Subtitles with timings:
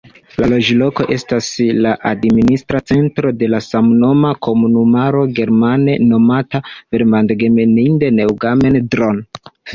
[0.41, 1.49] La loĝloko estas
[1.85, 6.63] la administra centro de samnoma komunumaro, germane nomata
[6.99, 9.25] "Verbandsgemeinde Neumagen-Dhron".